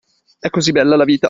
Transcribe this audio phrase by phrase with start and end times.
[0.39, 1.19] E così bella la vita!